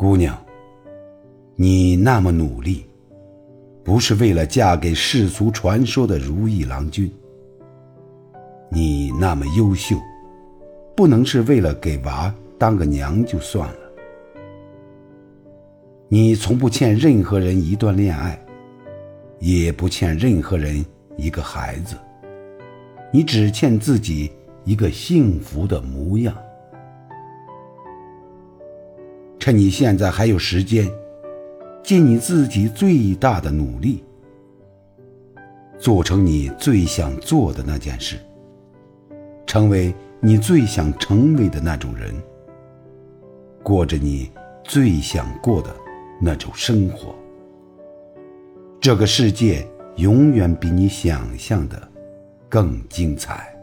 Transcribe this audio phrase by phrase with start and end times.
[0.00, 0.34] 姑娘，
[1.56, 2.86] 你那么努力，
[3.84, 7.06] 不是为了嫁给世俗传说的如意郎君；
[8.70, 9.98] 你那么优秀，
[10.96, 13.78] 不能是为了给娃当个娘就算了。
[16.08, 18.42] 你从不欠任何人一段恋爱，
[19.38, 20.82] 也不欠任何人
[21.18, 21.94] 一个孩子，
[23.12, 24.32] 你只欠自己
[24.64, 26.34] 一个幸福的模样。
[29.40, 30.86] 趁你现在还有时间，
[31.82, 34.04] 尽你自己最大的努力，
[35.78, 38.16] 做成你最想做的那件事，
[39.46, 42.14] 成为你最想成为的那种人，
[43.62, 44.30] 过着你
[44.62, 45.74] 最想过的
[46.20, 47.14] 那种生活。
[48.78, 49.66] 这个世界
[49.96, 51.88] 永远比你想象的
[52.46, 53.56] 更精彩。